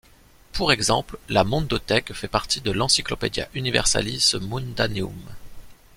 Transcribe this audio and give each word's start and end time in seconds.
Pour 0.51 0.71
exemple, 0.71 1.19
la 1.29 1.43
Mondothèque 1.43 2.13
fait 2.13 2.27
partie 2.27 2.59
de 2.59 2.71
l'Encyclopedia 2.71 3.47
Universalis 3.53 4.31
Mundaneum. 4.41 5.13